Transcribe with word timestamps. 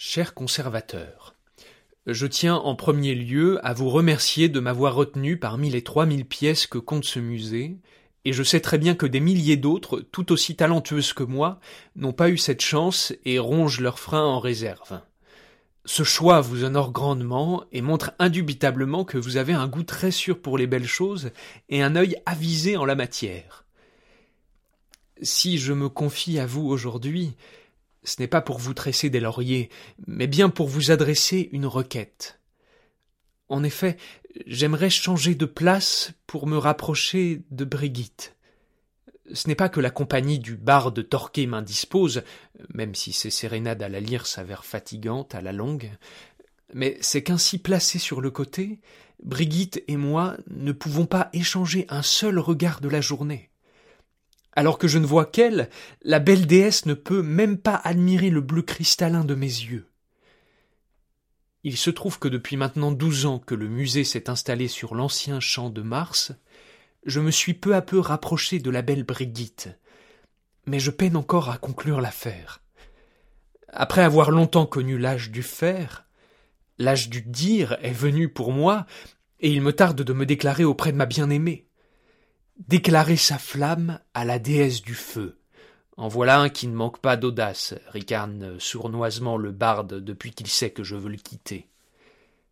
Cher 0.00 0.32
conservateur, 0.32 1.34
je 2.06 2.28
tiens 2.28 2.54
en 2.54 2.76
premier 2.76 3.16
lieu 3.16 3.58
à 3.66 3.74
vous 3.74 3.90
remercier 3.90 4.48
de 4.48 4.60
m'avoir 4.60 4.94
retenu 4.94 5.38
parmi 5.38 5.70
les 5.70 5.82
trois 5.82 6.06
mille 6.06 6.24
pièces 6.24 6.68
que 6.68 6.78
compte 6.78 7.04
ce 7.04 7.18
musée, 7.18 7.78
et 8.24 8.32
je 8.32 8.44
sais 8.44 8.60
très 8.60 8.78
bien 8.78 8.94
que 8.94 9.06
des 9.06 9.18
milliers 9.18 9.56
d'autres, 9.56 9.98
tout 9.98 10.30
aussi 10.30 10.54
talentueuses 10.54 11.12
que 11.14 11.24
moi, 11.24 11.58
n'ont 11.96 12.12
pas 12.12 12.30
eu 12.30 12.38
cette 12.38 12.60
chance 12.60 13.12
et 13.24 13.40
rongent 13.40 13.80
leurs 13.80 13.98
freins 13.98 14.24
en 14.24 14.38
réserve. 14.38 15.00
Ce 15.84 16.04
choix 16.04 16.42
vous 16.42 16.62
honore 16.62 16.92
grandement 16.92 17.64
et 17.72 17.82
montre 17.82 18.12
indubitablement 18.20 19.04
que 19.04 19.18
vous 19.18 19.36
avez 19.36 19.52
un 19.52 19.66
goût 19.66 19.82
très 19.82 20.12
sûr 20.12 20.40
pour 20.40 20.58
les 20.58 20.68
belles 20.68 20.86
choses 20.86 21.32
et 21.70 21.82
un 21.82 21.96
œil 21.96 22.14
avisé 22.24 22.76
en 22.76 22.84
la 22.84 22.94
matière. 22.94 23.64
Si 25.22 25.58
je 25.58 25.72
me 25.72 25.88
confie 25.88 26.38
à 26.38 26.46
vous 26.46 26.68
aujourd'hui, 26.68 27.34
ce 28.04 28.16
n'est 28.20 28.28
pas 28.28 28.40
pour 28.40 28.58
vous 28.58 28.74
tresser 28.74 29.10
des 29.10 29.20
lauriers, 29.20 29.70
mais 30.06 30.26
bien 30.26 30.48
pour 30.48 30.68
vous 30.68 30.90
adresser 30.90 31.48
une 31.52 31.66
requête. 31.66 32.40
En 33.48 33.64
effet, 33.64 33.96
j'aimerais 34.46 34.90
changer 34.90 35.34
de 35.34 35.46
place 35.46 36.12
pour 36.26 36.46
me 36.46 36.58
rapprocher 36.58 37.42
de 37.50 37.64
Brigitte. 37.64 38.36
Ce 39.32 39.48
n'est 39.48 39.54
pas 39.54 39.68
que 39.68 39.80
la 39.80 39.90
compagnie 39.90 40.38
du 40.38 40.56
barde 40.56 41.06
Torquay 41.08 41.46
m'indispose, 41.46 42.22
même 42.72 42.94
si 42.94 43.12
ces 43.12 43.30
sérénades 43.30 43.82
à 43.82 43.88
la 43.88 44.00
lire 44.00 44.26
s'avèrent 44.26 44.64
fatigantes 44.64 45.34
à 45.34 45.42
la 45.42 45.52
longue, 45.52 45.90
mais 46.74 46.98
c'est 47.00 47.22
qu'ainsi 47.22 47.58
placés 47.58 47.98
sur 47.98 48.20
le 48.20 48.30
côté, 48.30 48.80
Brigitte 49.22 49.82
et 49.88 49.96
moi 49.96 50.36
ne 50.48 50.72
pouvons 50.72 51.06
pas 51.06 51.28
échanger 51.32 51.86
un 51.88 52.02
seul 52.02 52.38
regard 52.38 52.80
de 52.80 52.88
la 52.88 53.00
journée. 53.00 53.47
Alors 54.58 54.76
que 54.76 54.88
je 54.88 54.98
ne 54.98 55.06
vois 55.06 55.24
qu'elle, 55.24 55.70
la 56.02 56.18
belle 56.18 56.48
déesse 56.48 56.84
ne 56.84 56.94
peut 56.94 57.22
même 57.22 57.58
pas 57.58 57.76
admirer 57.76 58.28
le 58.28 58.40
bleu 58.40 58.62
cristallin 58.62 59.24
de 59.24 59.36
mes 59.36 59.46
yeux. 59.46 59.86
Il 61.62 61.76
se 61.76 61.90
trouve 61.90 62.18
que 62.18 62.26
depuis 62.26 62.56
maintenant 62.56 62.90
douze 62.90 63.24
ans 63.24 63.38
que 63.38 63.54
le 63.54 63.68
musée 63.68 64.02
s'est 64.02 64.28
installé 64.28 64.66
sur 64.66 64.96
l'ancien 64.96 65.38
champ 65.38 65.70
de 65.70 65.80
Mars, 65.80 66.32
je 67.06 67.20
me 67.20 67.30
suis 67.30 67.54
peu 67.54 67.76
à 67.76 67.82
peu 67.82 68.00
rapproché 68.00 68.58
de 68.58 68.68
la 68.68 68.82
belle 68.82 69.04
Brigitte, 69.04 69.68
mais 70.66 70.80
je 70.80 70.90
peine 70.90 71.16
encore 71.16 71.50
à 71.50 71.58
conclure 71.58 72.00
l'affaire. 72.00 72.60
Après 73.68 74.02
avoir 74.02 74.32
longtemps 74.32 74.66
connu 74.66 74.98
l'âge 74.98 75.30
du 75.30 75.44
faire, 75.44 76.04
l'âge 76.78 77.08
du 77.08 77.22
dire 77.22 77.78
est 77.80 77.92
venu 77.92 78.28
pour 78.28 78.50
moi, 78.50 78.86
et 79.38 79.52
il 79.52 79.62
me 79.62 79.72
tarde 79.72 80.02
de 80.02 80.12
me 80.12 80.26
déclarer 80.26 80.64
auprès 80.64 80.90
de 80.90 80.96
ma 80.96 81.06
bien-aimée 81.06 81.67
déclarer 82.66 83.16
sa 83.16 83.38
flamme 83.38 84.00
à 84.14 84.24
la 84.24 84.38
déesse 84.38 84.82
du 84.82 84.94
feu. 84.94 85.38
En 85.96 86.08
voilà 86.08 86.40
un 86.40 86.48
qui 86.48 86.66
ne 86.66 86.74
manque 86.74 86.98
pas 86.98 87.16
d'audace, 87.16 87.74
ricarne 87.88 88.58
sournoisement 88.58 89.36
le 89.36 89.52
barde 89.52 89.94
depuis 90.02 90.32
qu'il 90.32 90.46
sait 90.46 90.70
que 90.70 90.84
je 90.84 90.96
veux 90.96 91.10
le 91.10 91.16
quitter. 91.16 91.68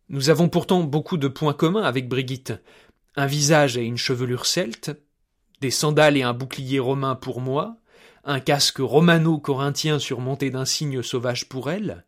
Nous 0.09 0.29
avons 0.29 0.49
pourtant 0.49 0.83
beaucoup 0.83 1.17
de 1.17 1.27
points 1.27 1.53
communs 1.53 1.83
avec 1.83 2.07
Brigitte. 2.07 2.53
Un 3.15 3.25
visage 3.25 3.77
et 3.77 3.83
une 3.83 3.97
chevelure 3.97 4.45
celte, 4.45 4.91
des 5.59 5.71
sandales 5.71 6.17
et 6.17 6.23
un 6.23 6.33
bouclier 6.33 6.79
romain 6.79 7.15
pour 7.15 7.41
moi, 7.41 7.77
un 8.23 8.39
casque 8.39 8.79
romano-corinthien 8.79 9.99
surmonté 9.99 10.49
d'un 10.49 10.65
signe 10.65 11.01
sauvage 11.01 11.49
pour 11.49 11.71
elle, 11.71 12.05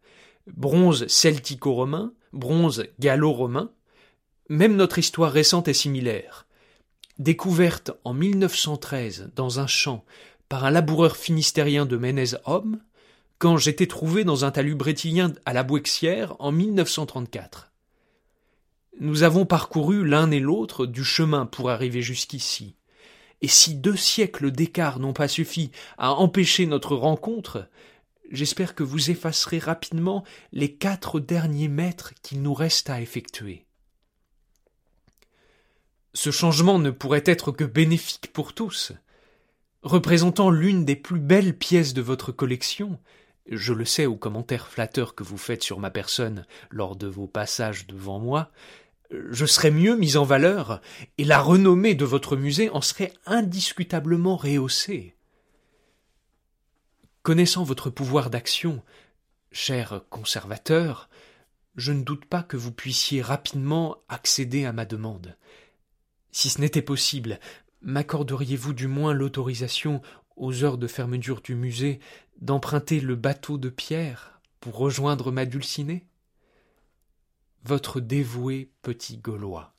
bronze 0.48 1.08
celtico-romain, 1.08 2.14
bronze 2.34 2.86
gallo-romain. 3.00 3.72
Même 4.50 4.76
notre 4.76 5.00
histoire 5.00 5.32
récente 5.32 5.68
est 5.68 5.74
similaire. 5.74 6.46
Découverte 7.20 7.92
en 8.06 8.14
1913 8.14 9.32
dans 9.36 9.60
un 9.60 9.68
champ 9.68 10.06
par 10.48 10.64
un 10.64 10.72
laboureur 10.72 11.18
finistérien 11.18 11.86
de 11.86 11.98
Ménez-Homme, 11.98 12.80
quand 13.40 13.58
j'étais 13.58 13.88
trouvé 13.88 14.24
dans 14.24 14.46
un 14.46 14.52
talus 14.52 14.76
brétilien 14.76 15.34
à 15.46 15.52
la 15.52 15.64
Bouexière 15.64 16.38
en 16.40 16.54
1934. 16.54 17.74
Nous 19.02 19.24
avons 19.24 19.46
parcouru 19.46 20.08
l'un 20.08 20.32
et 20.32 20.40
l'autre 20.40 20.86
du 20.86 21.04
chemin 21.04 21.46
pour 21.46 21.70
arriver 21.70 22.02
jusqu'ici. 22.02 22.76
Et 23.42 23.50
si 23.50 23.76
deux 23.76 23.98
siècles 23.98 24.50
d'écart 24.50 25.00
n'ont 25.00 25.12
pas 25.12 25.28
suffi 25.28 25.72
à 25.98 26.14
empêcher 26.14 26.68
notre 26.68 26.96
rencontre, 26.96 27.68
j'espère 28.32 28.76
que 28.76 28.84
vous 28.84 29.12
effacerez 29.12 29.60
rapidement 29.60 30.24
les 30.54 30.74
quatre 30.74 31.20
derniers 31.20 31.68
mètres 31.68 32.14
qu'il 32.22 32.42
nous 32.42 32.54
reste 32.54 32.90
à 32.90 33.02
effectuer. 33.02 33.66
Ce 36.22 36.32
changement 36.32 36.80
ne 36.80 36.92
pourrait 36.92 37.24
être 37.26 37.54
que 37.54 37.64
bénéfique 37.64 38.34
pour 38.34 38.52
tous. 38.54 38.92
Représentant 39.84 40.50
l'une 40.50 40.84
des 40.84 40.98
plus 40.98 41.22
belles 41.22 41.58
pièces 41.58 41.94
de 41.94 42.02
votre 42.02 42.34
collection, 42.34 43.00
je 43.50 43.72
le 43.72 43.86
sais 43.86 44.06
aux 44.06 44.18
commentaires 44.18 44.68
flatteurs 44.68 45.16
que 45.16 45.24
vous 45.24 45.38
faites 45.38 45.64
sur 45.64 45.80
ma 45.80 45.90
personne 45.90 46.46
lors 46.72 46.98
de 46.98 47.08
vos 47.08 47.26
passages 47.26 47.88
devant 47.88 48.20
moi, 48.20 48.52
je 49.30 49.46
serais 49.46 49.72
mieux 49.72 49.96
mis 49.96 50.18
en 50.18 50.26
valeur, 50.26 50.82
et 51.18 51.24
la 51.24 51.40
renommée 51.40 51.96
de 51.96 52.04
votre 52.04 52.36
musée 52.36 52.70
en 52.72 52.82
serait 52.82 53.14
indiscutablement 53.26 54.36
rehaussée. 54.36 55.16
Connaissant 57.24 57.64
votre 57.64 57.90
pouvoir 57.90 58.30
d'action, 58.30 58.84
cher 59.54 60.02
conservateur, 60.10 61.08
je 61.78 61.94
ne 61.94 62.04
doute 62.04 62.26
pas 62.26 62.44
que 62.44 62.58
vous 62.58 62.74
puissiez 62.74 63.22
rapidement 63.22 64.00
accéder 64.10 64.66
à 64.66 64.74
ma 64.74 64.84
demande. 64.84 65.38
Si 66.32 66.50
ce 66.50 66.62
n'était 66.62 66.82
possible, 66.82 67.40
m'accorderiez-vous 67.82 68.74
du 68.74 68.88
moins 68.88 69.14
l'autorisation, 69.14 70.02
aux 70.36 70.64
heures 70.64 70.78
de 70.78 70.88
fermeture 70.88 71.42
du 71.42 71.56
musée, 71.56 72.00
d'emprunter 72.42 73.00
le 73.00 73.16
bateau 73.16 73.58
de 73.58 73.70
pierre 73.70 74.40
pour 74.60 74.78
rejoindre 74.78 75.32
ma 75.32 75.46
dulcinée? 75.46 76.06
Votre 77.64 78.00
dévoué 78.00 78.72
petit 78.82 79.18
Gaulois. 79.18 79.76